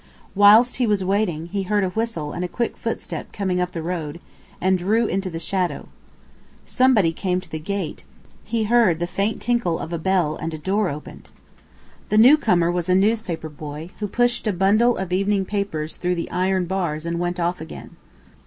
[0.33, 3.83] Whilst he was waiting, he heard a whistle and a quick footstep coming up the
[3.83, 4.19] road,
[4.59, 5.89] and drew into the shadow.
[6.65, 8.03] Somebody came to the gate;
[8.43, 11.29] he heard the faint tinkle of a bell and a door opened.
[12.09, 16.15] The new comer was a newspaper boy, who pushed a bundle of evening papers through
[16.15, 17.95] the iron bars and went off again.